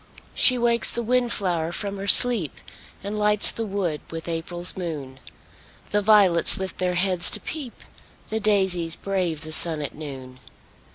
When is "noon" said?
9.93-10.39